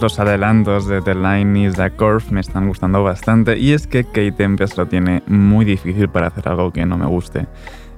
Los 0.00 0.20
adelantos 0.20 0.86
de 0.86 1.02
The 1.02 1.16
Line 1.16 1.66
is 1.66 1.74
the 1.74 1.90
Curve 1.90 2.30
me 2.30 2.40
están 2.40 2.68
gustando 2.68 3.02
bastante 3.02 3.58
y 3.58 3.72
es 3.72 3.88
que 3.88 4.04
Kate 4.04 4.30
Tempest 4.30 4.78
lo 4.78 4.86
tiene 4.86 5.24
muy 5.26 5.64
difícil 5.64 6.08
para 6.08 6.28
hacer 6.28 6.48
algo 6.48 6.72
que 6.72 6.86
no 6.86 6.96
me 6.96 7.06
guste. 7.06 7.48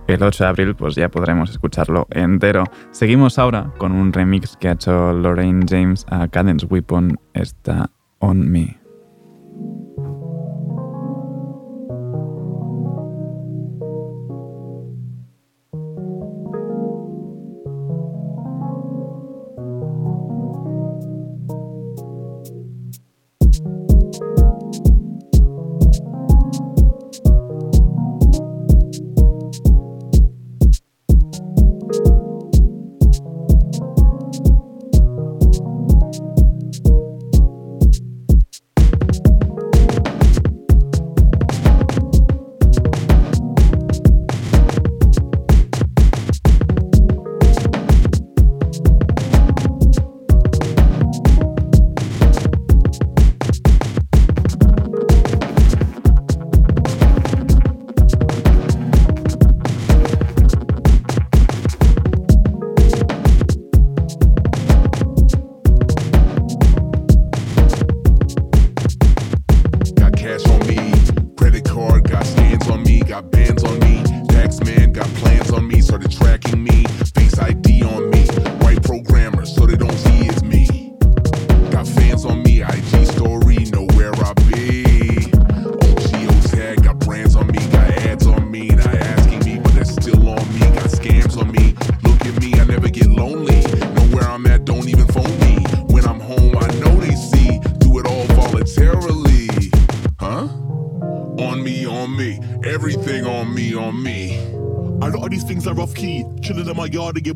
El 0.07 0.23
8 0.23 0.45
de 0.45 0.49
abril 0.49 0.75
pues 0.75 0.95
ya 0.95 1.11
podremos 1.11 1.51
escucharlo 1.51 2.07
entero. 2.11 2.65
Seguimos 2.91 3.39
ahora 3.39 3.71
con 3.77 3.93
un 3.93 4.15
remix 4.15 4.57
que 4.57 4.69
ha 4.69 4.73
hecho 4.73 5.13
Lorraine 5.13 5.67
James 5.69 6.07
a 6.09 6.27
Cadence 6.29 6.65
Weapon, 6.65 7.21
está 7.35 7.91
On 8.19 8.51
Me. 8.51 8.80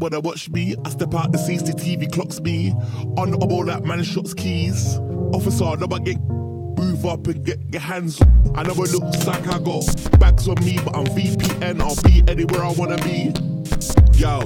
What 0.05 0.13
I 0.13 0.19
watch 0.19 0.51
me. 0.51 0.77
I 0.85 0.91
step 0.91 1.15
out 1.15 1.33
the 1.33 1.39
CCTV 1.39 2.13
clocks 2.13 2.39
me. 2.39 2.73
On 3.17 3.33
all 3.37 3.65
that 3.65 3.85
man 3.87 4.03
shots 4.03 4.35
keys. 4.35 4.99
Officer, 5.33 5.79
no 5.79 5.87
get 5.87 6.21
move 6.21 7.07
up 7.07 7.27
and 7.27 7.43
get 7.43 7.59
your 7.73 7.81
hands. 7.81 8.21
Up. 8.21 8.29
I 8.55 8.65
never 8.65 8.83
looks 8.83 9.27
like 9.27 9.49
I 9.49 9.59
got 9.61 10.21
bags 10.21 10.47
on 10.47 10.63
me, 10.63 10.79
but 10.85 10.95
I'm 10.95 11.07
VPN. 11.07 11.81
I'll 11.81 11.97
be 12.03 12.23
anywhere 12.31 12.65
I 12.65 12.73
wanna 12.73 12.99
be. 12.99 13.33
Yo, 14.19 14.41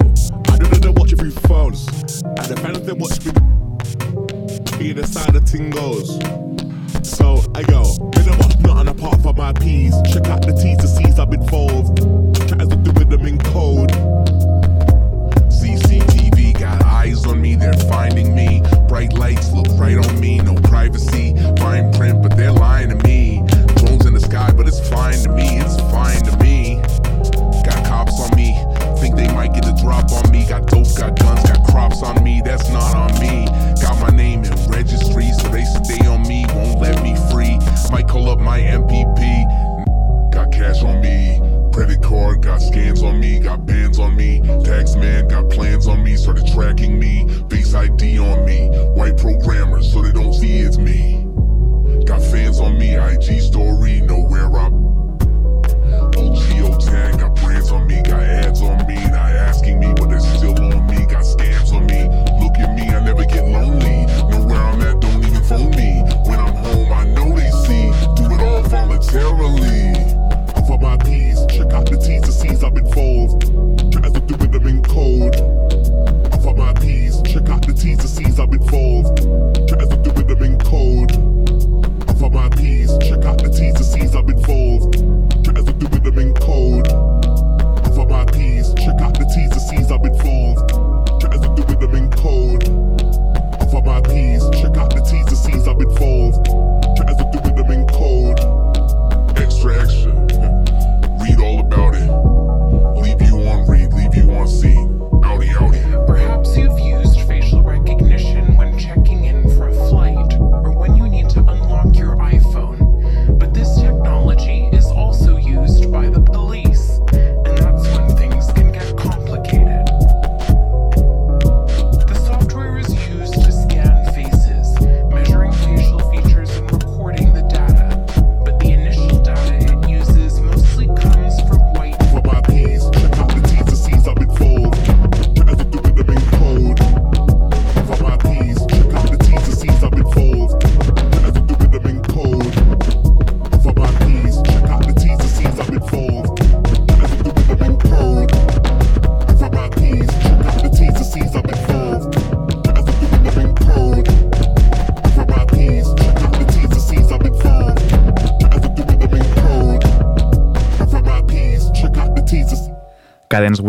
I 0.47 0.57
don't 0.59 0.81
know 0.81 0.93
watch 0.93 1.11
it 1.11 1.19
through 1.19 1.31
phones. 1.31 2.21
And 2.23 2.45
the 2.45 2.55
fans 2.61 2.79
they 2.83 2.93
watch 2.93 3.19
me. 3.25 3.33
Be 4.77 4.93
the 4.93 5.05
side 5.05 5.35
of 5.35 5.43
tingles. 5.43 6.38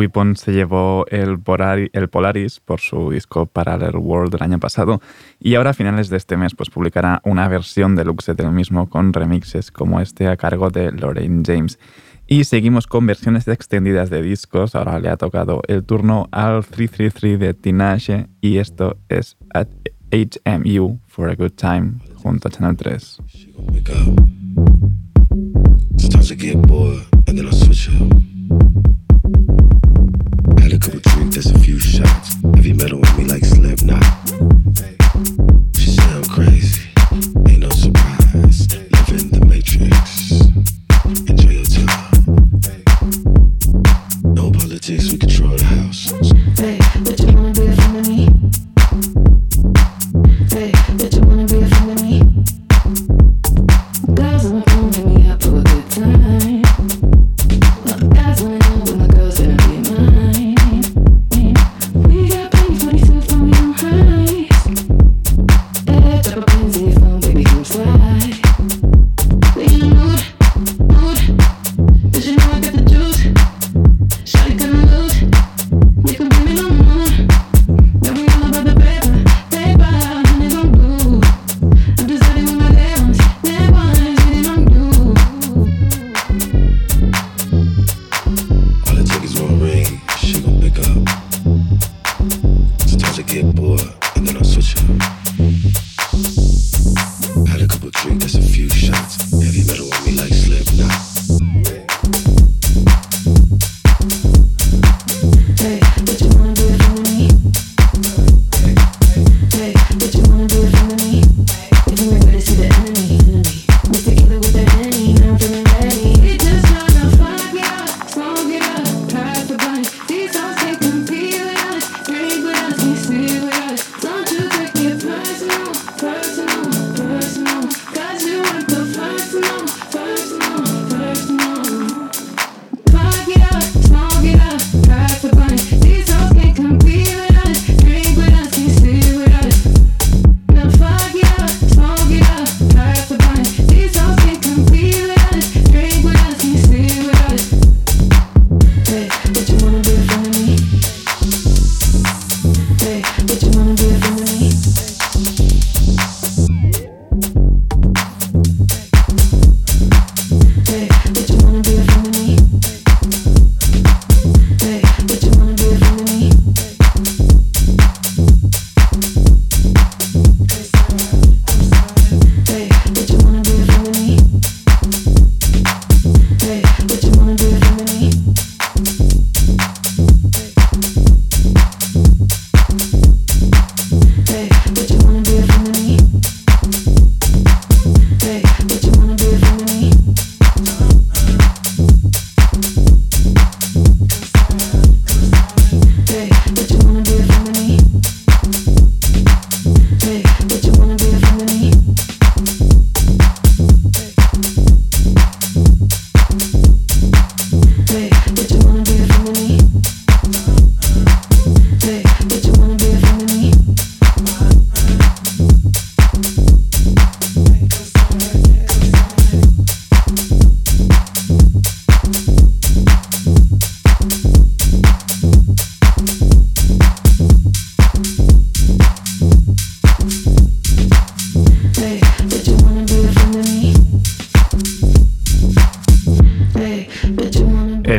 Weapon 0.01 0.35
se 0.35 0.53
llevó 0.53 1.05
el, 1.09 1.39
Polaris 1.41 2.59
por 2.61 2.81
su 2.81 3.11
disco 3.11 3.45
Parallel 3.45 3.97
World 3.97 4.33
del 4.33 4.43
año 4.43 4.59
pasado 4.59 5.03
y 5.39 5.57
ahora 5.57 5.71
a 5.71 5.75
finales 5.75 6.09
de 6.09 6.17
este 6.17 6.39
mes 6.39 6.55
pues, 6.55 6.71
publicará 6.71 7.21
una 7.23 7.47
versión 7.49 7.97
deluxe 7.97 8.35
del 8.35 8.51
mismo 8.51 8.89
con 8.89 9.13
remixes 9.13 9.71
como 9.71 10.01
este 10.01 10.29
a 10.29 10.39
cargo 10.39 10.71
de 10.71 10.91
Lorraine 10.91 11.43
James. 11.45 11.79
Y 12.27 12.45
seguimos 12.45 12.87
con 12.87 13.07
versiones 13.07 13.47
extendidas 13.47 14.09
de 14.09 14.23
discos, 14.23 14.75
ahora 14.75 14.99
le 15.01 15.11
ha 15.11 15.19
tocado 15.19 15.61
el 15.69 15.85
turno 15.85 16.29
al 16.31 16.65
333 16.65 17.39
de 17.39 17.53
Tinashe 17.53 18.29
y 18.41 18.57
esto 18.57 18.97
es 19.11 19.37
at 19.53 19.69
HMU 20.13 20.99
for 21.09 21.29
a 21.29 21.35
Good 21.35 21.57
Time 21.57 21.99
junto 22.15 22.49
a 22.49 22.51
Channel 22.51 22.75
3. 22.75 23.19
Sometimes 25.99 26.33
I 26.33 26.35
get 26.37 26.57
bored 26.67 27.05
and 27.29 27.37
then 27.37 27.47
I 27.47 27.51
switch 27.51 27.91
up. 27.91 29.60
Light 30.71 30.77
a 30.77 30.87
couple 30.87 31.01
drinks, 31.01 31.35
that's 31.35 31.51
a 31.51 31.59
few 31.59 31.81
shots. 31.81 32.35
Heavy 32.55 32.73
metal 32.73 33.05
on 33.05 33.17
me 33.17 33.25
like 33.25 33.45
Slipknot. 33.45 34.05
She 35.77 35.91
said 35.91 36.15
I'm 36.15 36.25
crazy. 36.25 36.90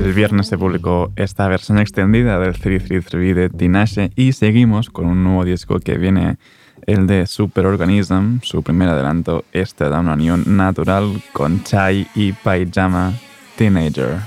El 0.04 0.14
viernes 0.14 0.48
se 0.48 0.58
publicó 0.58 1.12
esta 1.16 1.48
versión 1.48 1.78
extendida 1.78 2.40
del 2.40 2.54
333 2.54 3.36
de 3.36 3.50
Tinashe 3.50 4.12
y 4.16 4.34
seguimos 4.34 4.90
con 4.90 5.06
un 5.06 5.24
nuevo 5.24 5.46
disco 5.46 5.80
que 5.80 6.00
viene 6.00 6.38
el 6.88 7.06
de 7.06 7.28
Superorganism, 7.28 8.40
su 8.42 8.64
primer 8.64 8.90
adelanto, 8.90 9.46
este 9.54 9.90
da 9.90 10.00
una 10.00 10.14
unión 10.14 10.44
natural 10.58 11.22
con 11.34 11.64
Chai 11.64 12.08
y 12.16 12.34
Paijama 12.34 13.14
Teenager. 13.56 14.18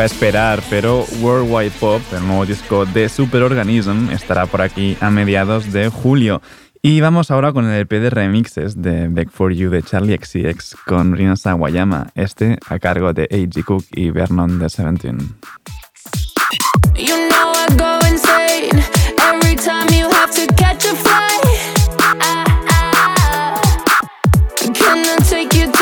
toca 0.00 0.06
esperar, 0.06 0.62
pero 0.70 1.04
Worldwide 1.20 1.72
Pop, 1.78 2.00
el 2.16 2.26
nuevo 2.26 2.46
disco 2.46 2.86
de 2.86 3.08
Superorganism, 3.08 4.10
estará 4.10 4.46
por 4.46 4.62
aquí 4.62 4.96
a 5.00 5.10
mediados 5.10 5.72
de 5.72 5.90
julio. 5.90 6.40
Y 6.80 7.02
vamos 7.02 7.30
ahora 7.30 7.52
con 7.52 7.66
el 7.66 7.80
EP 7.82 7.90
de 7.90 8.08
remixes 8.08 8.80
de 8.80 9.08
Back 9.08 9.30
for 9.30 9.52
You 9.52 9.68
de 9.68 9.82
Charlie 9.82 10.16
XCX 10.16 10.76
con 10.86 11.14
Rina 11.14 11.36
Sawayama, 11.36 12.06
este 12.14 12.58
a 12.66 12.78
cargo 12.78 13.12
de 13.12 13.24
A.G. 13.24 13.62
Cook 13.62 13.84
y 13.92 14.10
Vernon 14.10 14.58
de 14.58 14.70
Seventeen. 14.70 15.18
I 25.32 25.44
you 25.54 25.66
to 25.72 25.79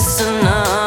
So 0.00 0.40
now. 0.40 0.81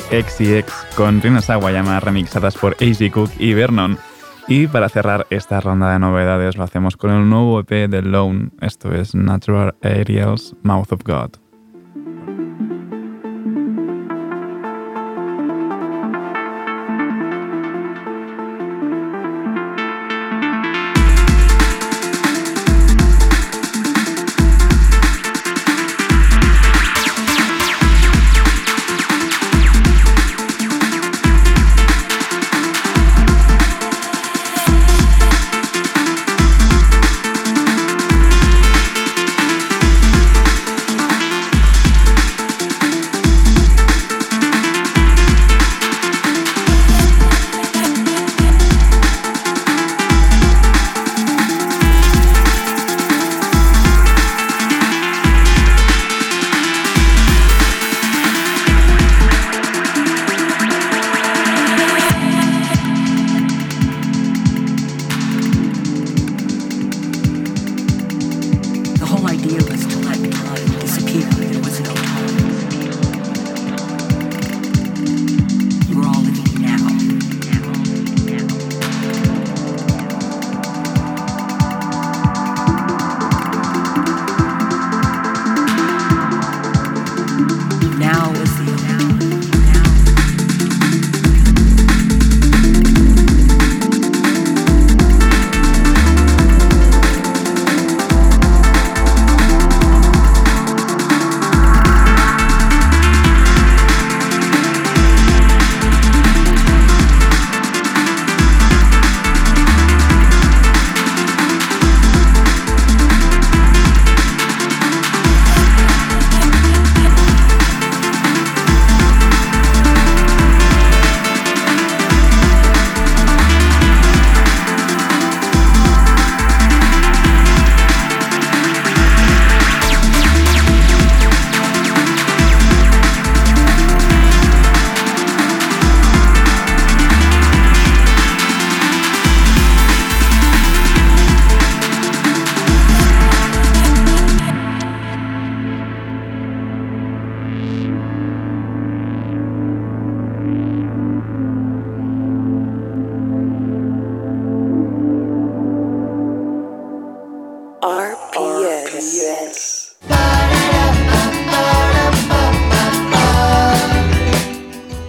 Charlie 0.00 0.22
XCX 0.22 0.96
con 0.96 1.20
Rina 1.20 1.42
Sawayama 1.42 2.00
remixadas 2.00 2.56
por 2.56 2.76
AZ 2.80 2.98
Cook 3.12 3.30
y 3.38 3.52
Vernon. 3.52 3.98
Y 4.48 4.66
para 4.66 4.88
cerrar 4.88 5.26
esta 5.28 5.60
ronda 5.60 5.92
de 5.92 5.98
novedades 5.98 6.56
lo 6.56 6.64
hacemos 6.64 6.96
con 6.96 7.10
el 7.10 7.28
nuevo 7.28 7.60
EP 7.60 7.90
de 7.90 8.00
Lone, 8.00 8.50
esto 8.60 8.94
es 8.94 9.14
Natural 9.14 9.74
Aerials 9.82 10.56
Mouth 10.62 10.92
of 10.92 11.02
God. 11.04 11.51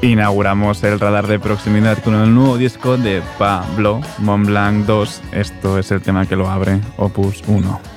Inauguramos 0.02 0.84
el 0.84 1.00
radar 1.00 1.28
de 1.28 1.40
proximidad 1.40 1.98
con 2.04 2.16
el 2.16 2.34
nuevo 2.34 2.58
disco 2.58 2.98
de 2.98 3.22
Pablo 3.38 4.02
Montblanc 4.20 4.86
2. 4.86 5.22
Esto 5.32 5.80
es 5.80 5.92
el 5.92 6.02
tema 6.02 6.26
que 6.28 6.36
lo 6.36 6.50
abre, 6.50 6.82
Opus 6.98 7.42
1. 7.48 7.93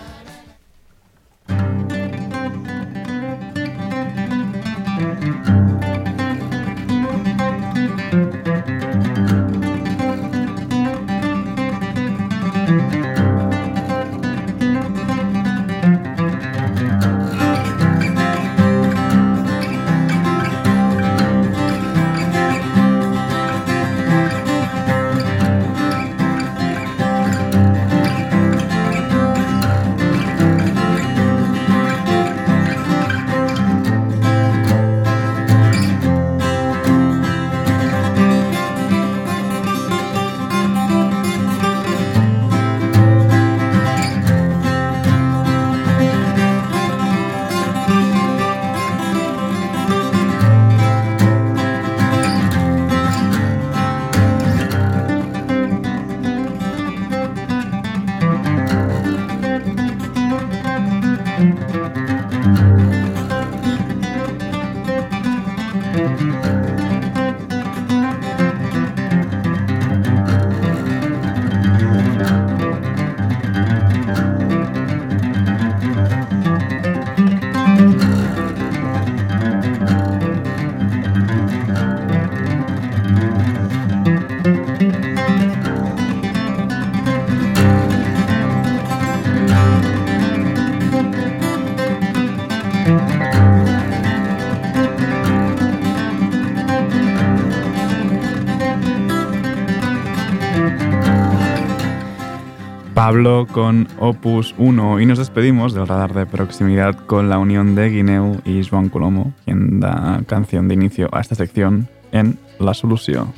Hablo 103.06 103.46
con 103.46 103.86
Opus 104.00 104.52
1 104.58 104.98
y 104.98 105.06
nos 105.06 105.18
despedimos 105.18 105.72
del 105.72 105.86
radar 105.86 106.12
de 106.12 106.26
proximidad 106.26 106.96
con 107.06 107.28
la 107.28 107.38
unión 107.38 107.76
de 107.76 107.88
Guineu 107.88 108.40
y 108.44 108.64
Joan 108.64 108.88
Colomo, 108.88 109.32
quien 109.44 109.78
da 109.78 110.22
canción 110.26 110.66
de 110.66 110.74
inicio 110.74 111.08
a 111.12 111.20
esta 111.20 111.36
sección 111.36 111.88
en 112.10 112.36
La 112.58 112.74
Solución. 112.74 113.32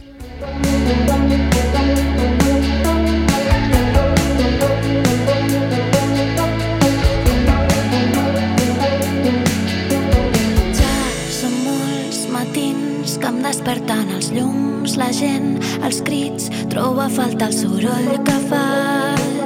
despertant 13.49 14.11
els 14.13 14.29
llums, 14.35 14.99
la 15.01 15.09
gent, 15.09 15.57
els 15.81 16.03
crits, 16.05 16.51
troba 16.69 17.09
faltar 17.09 17.49
el 17.49 17.57
soroll 17.57 18.21
que 18.29 18.39
fas 18.51 19.38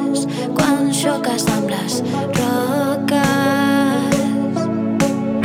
xoques 1.03 1.45
amb 1.51 1.71
les 1.71 1.95
roques. 2.37 4.19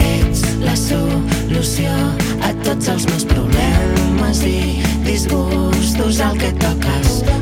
Ets 0.05 0.43
la 0.61 0.75
solució 0.77 1.95
a 2.45 2.53
tots 2.67 2.91
els 2.93 3.07
meus 3.09 3.25
problemes 3.31 4.43
i 4.45 4.59
disgustos 5.07 6.21
al 6.21 6.37
que 6.37 6.53
toques. 6.61 7.36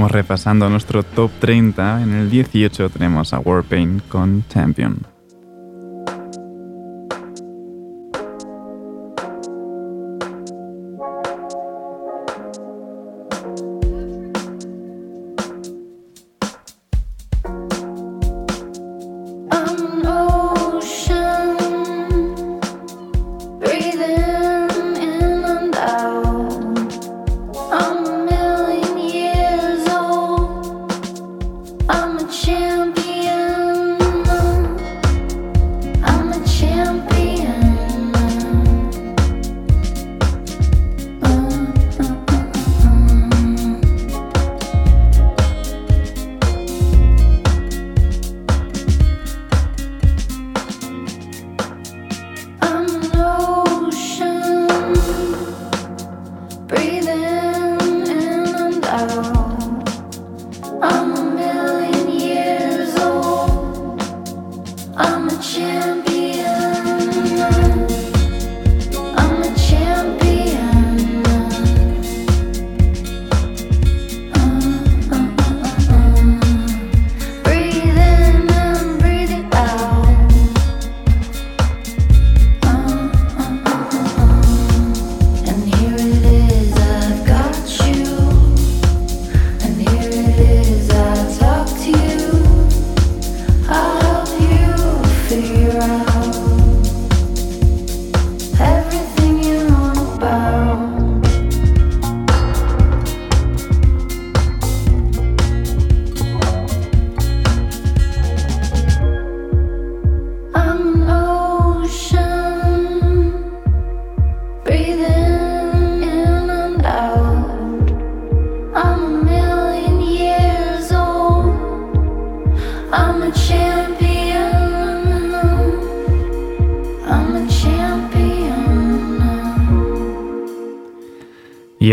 seguimos 0.00 0.12
repasando 0.12 0.70
nuestro 0.70 1.02
top 1.02 1.30
30. 1.40 2.02
En 2.02 2.14
el 2.14 2.30
18 2.30 2.88
tenemos 2.88 3.34
a 3.34 3.38
Warpaint 3.38 4.08
con 4.08 4.44
Champion. 4.48 5.09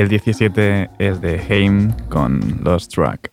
el 0.08 0.12
17 0.12 0.90
es 1.00 1.20
de 1.20 1.38
Haim 1.50 1.92
con 2.08 2.40
los 2.64 2.88
Track. 2.88 3.27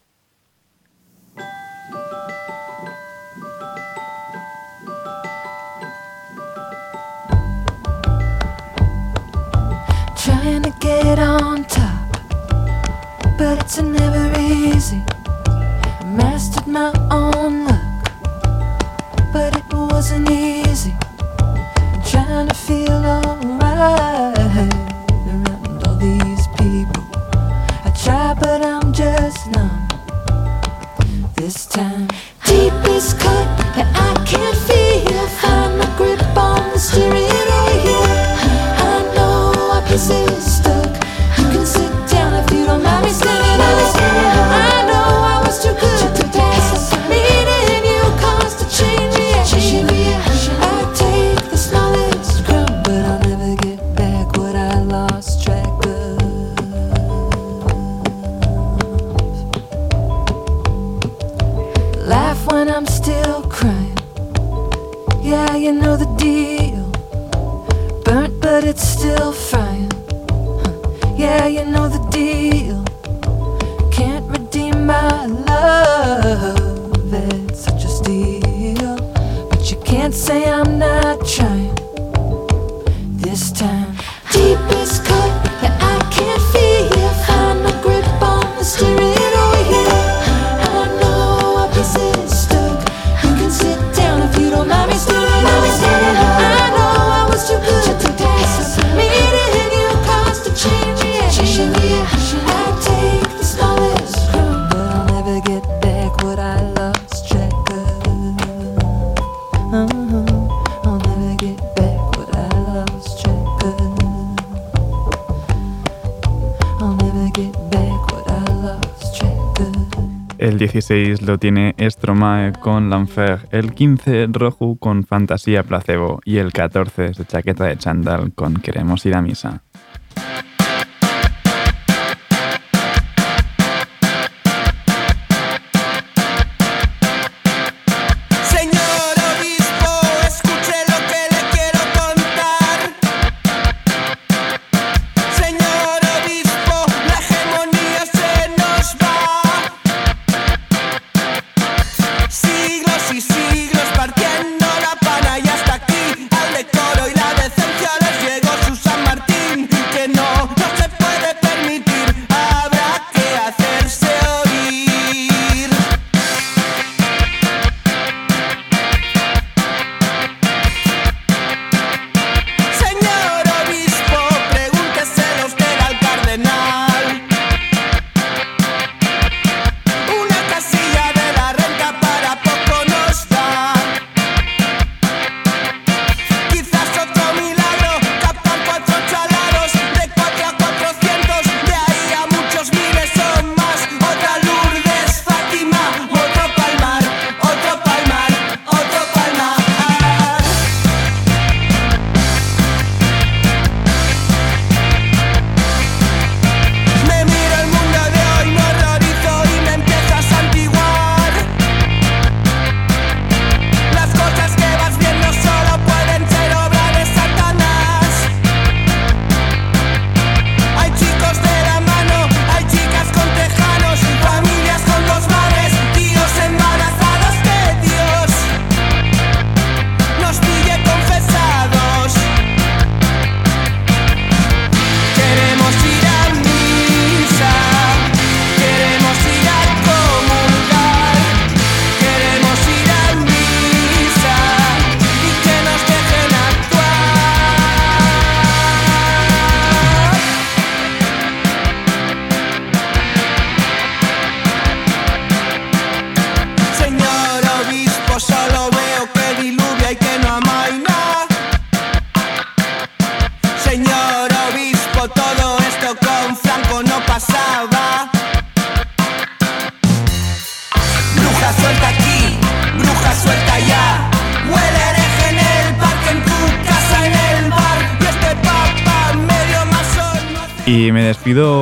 el 120.44 120.58
16 120.58 121.22
lo 121.22 121.38
tiene 121.38 121.74
Stromae 121.78 122.52
con 122.52 122.90
L'Enfer, 122.90 123.48
el 123.50 123.72
15 123.72 124.26
Roju 124.30 124.78
con 124.78 125.04
Fantasía 125.04 125.62
Placebo 125.62 126.20
y 126.24 126.36
el 126.36 126.52
14 126.52 127.06
es 127.06 127.16
de 127.16 127.24
Chaqueta 127.24 127.64
de 127.64 127.78
Chandal 127.78 128.34
con 128.34 128.56
Queremos 128.56 129.06
ir 129.06 129.14
a 129.14 129.22
misa. 129.22 129.62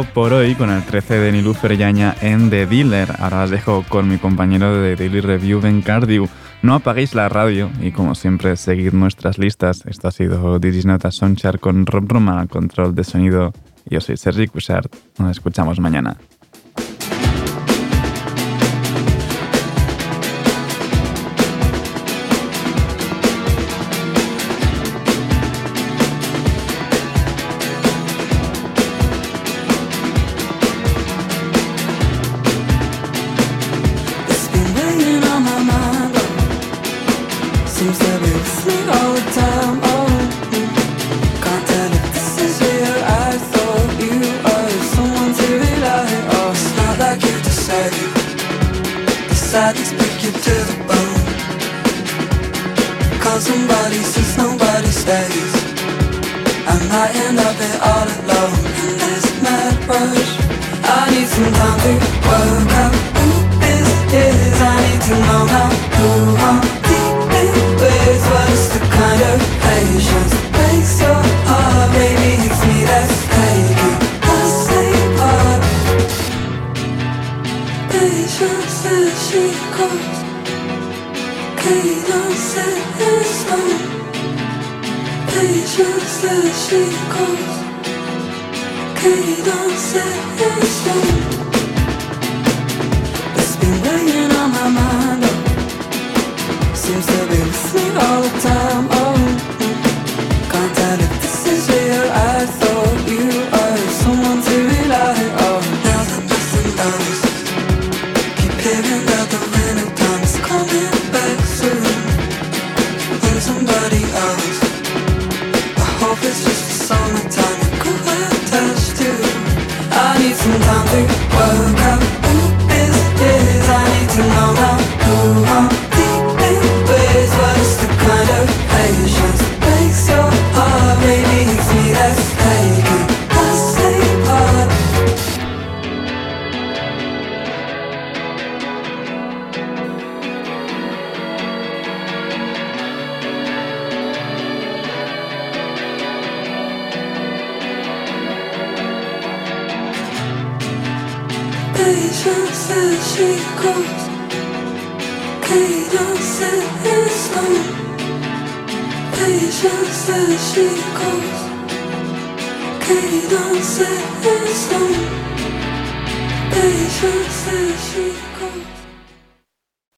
por 0.05 0.33
hoy 0.33 0.55
con 0.55 0.71
el 0.71 0.85
13 0.85 1.19
de 1.19 1.33
Niluz 1.33 1.59
Perellaña 1.59 2.15
en 2.21 2.51
The 2.51 2.67
Dealer. 2.67 3.09
Ahora 3.19 3.45
os 3.45 3.51
dejo 3.51 3.85
con 3.89 4.09
mi 4.09 4.19
compañero 4.19 4.81
de 4.81 4.97
Daily 4.97 5.21
Review, 5.21 5.61
Ben 5.61 5.83
Cardew. 5.83 6.29
No 6.63 6.75
apaguéis 6.75 7.15
la 7.15 7.29
radio 7.29 7.71
y 7.81 7.93
como 7.93 8.15
siempre 8.15 8.57
seguid 8.57 8.93
nuestras 8.93 9.39
listas. 9.39 9.85
Esto 9.87 10.09
ha 10.09 10.13
sido 10.13 10.59
Digis 10.59 10.87
Nota 10.87 11.11
Sonchar 11.11 11.59
con 11.59 11.87
Rob 11.87 12.05
Roma, 12.09 12.47
control 12.47 12.95
de 12.95 13.05
sonido. 13.05 13.53
Yo 13.89 14.01
soy 14.01 14.17
Sergi 14.17 14.47
Cushart. 14.47 14.95
Nos 15.19 15.31
escuchamos 15.31 15.81
mañana. 15.81 16.17
circles 87.15 87.62